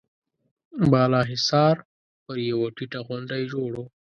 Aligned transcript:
بالا 0.91 1.21
حصار 1.31 1.75
پر 2.23 2.35
يوه 2.51 2.67
ټيټه 2.75 2.99
غونډۍ 3.07 3.41
جوړ 3.53 3.71
و. 3.77 3.81